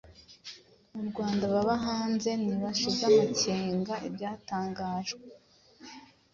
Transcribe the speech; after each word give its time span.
mu 0.93 1.03
Rwanda 1.09 1.43
baba 1.53 1.75
hanze, 1.85 2.29
ntibashize 2.43 3.03
amakenga 3.09 3.93
ibyatangajwe 4.07 5.23